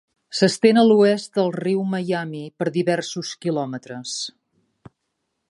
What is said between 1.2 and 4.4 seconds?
del riu Miami per diversos quilòmetres.